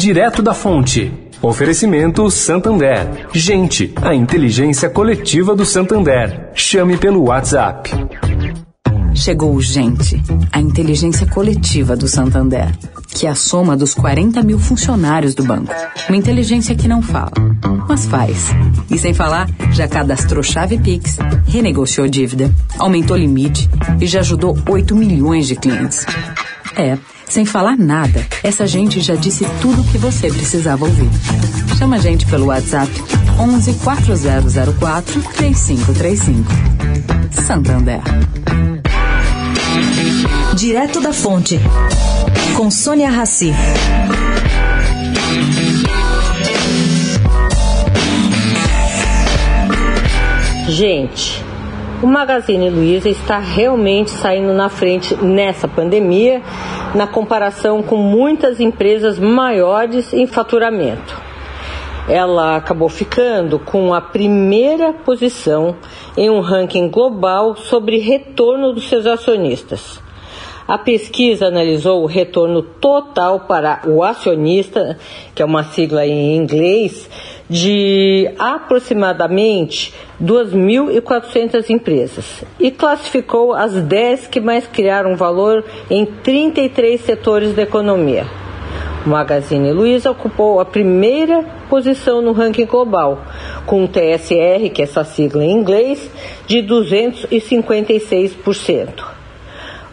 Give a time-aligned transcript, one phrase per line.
[0.00, 1.12] direto da fonte.
[1.42, 3.28] Oferecimento Santander.
[3.34, 6.48] Gente, a inteligência coletiva do Santander.
[6.54, 7.90] Chame pelo WhatsApp.
[9.14, 12.74] Chegou o Gente, a inteligência coletiva do Santander,
[13.08, 15.74] que é a soma dos 40 mil funcionários do banco.
[16.08, 17.32] Uma inteligência que não fala,
[17.86, 18.48] mas faz.
[18.90, 23.68] E sem falar, já cadastrou chave Pix, renegociou dívida, aumentou limite
[24.00, 26.06] e já ajudou 8 milhões de clientes.
[26.74, 26.96] É,
[27.30, 31.08] sem falar nada, essa gente já disse tudo o que você precisava ouvir.
[31.78, 32.90] Chama a gente pelo WhatsApp
[33.38, 36.52] 11 4004 3535.
[37.30, 38.00] Santander.
[40.56, 41.58] Direto da Fonte,
[42.56, 43.54] com Sônia Rassi.
[50.68, 51.44] Gente,
[52.02, 56.42] o Magazine Luiza está realmente saindo na frente nessa pandemia,
[56.94, 61.30] na comparação com muitas empresas maiores em faturamento
[62.08, 65.76] ela acabou ficando com a primeira posição
[66.16, 70.00] em um ranking global sobre retorno dos seus acionistas.
[70.66, 74.98] A pesquisa analisou o retorno total para o acionista,
[75.34, 77.10] que é uma sigla em inglês,
[77.50, 87.52] de aproximadamente 2.400 empresas e classificou as 10 que mais criaram valor em 33 setores
[87.52, 88.24] da economia.
[89.04, 93.24] O Magazine Luiza ocupou a primeira posição no ranking global,
[93.66, 96.08] com um TSR, que é essa sigla em inglês,
[96.46, 99.02] de 256%.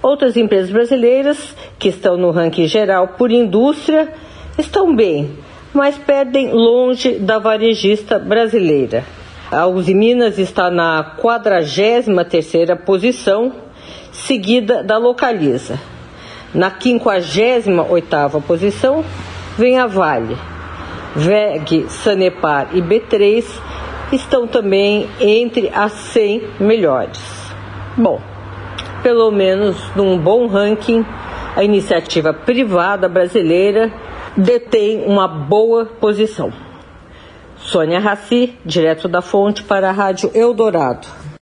[0.03, 4.13] Outras empresas brasileiras que estão no ranking geral por indústria
[4.59, 5.31] estão bem,
[5.73, 9.03] mas perdem longe da varejista brasileira.
[9.51, 13.53] A Uzi Minas está na 43ª posição,
[14.11, 15.79] seguida da Localiza.
[16.53, 19.03] Na 58ª posição
[19.57, 20.37] vem a Vale.
[21.15, 23.43] VEG, Sanepar e B3
[24.11, 27.21] estão também entre as 100 melhores.
[27.95, 28.21] Bom,
[29.01, 31.05] pelo menos num bom ranking,
[31.57, 33.91] a iniciativa privada brasileira
[34.37, 36.53] detém uma boa posição.
[37.57, 41.07] Sônia Raci, direto da fonte para a Rádio Eldorado.